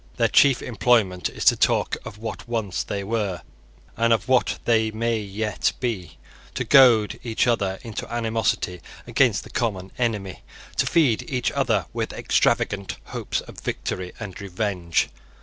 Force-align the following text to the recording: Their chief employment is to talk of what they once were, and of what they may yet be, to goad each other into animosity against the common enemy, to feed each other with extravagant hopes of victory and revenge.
Their 0.17 0.29
chief 0.29 0.63
employment 0.63 1.29
is 1.29 1.45
to 1.45 1.55
talk 1.55 1.95
of 2.03 2.17
what 2.17 2.39
they 2.39 2.45
once 2.47 2.87
were, 2.89 3.43
and 3.95 4.11
of 4.11 4.27
what 4.27 4.57
they 4.65 4.89
may 4.89 5.19
yet 5.19 5.73
be, 5.79 6.17
to 6.55 6.63
goad 6.63 7.19
each 7.21 7.45
other 7.45 7.77
into 7.83 8.11
animosity 8.11 8.81
against 9.05 9.43
the 9.43 9.51
common 9.51 9.91
enemy, 9.99 10.41
to 10.77 10.87
feed 10.87 11.29
each 11.29 11.51
other 11.51 11.85
with 11.93 12.13
extravagant 12.13 12.97
hopes 13.13 13.41
of 13.41 13.59
victory 13.59 14.11
and 14.19 14.41
revenge. 14.41 15.09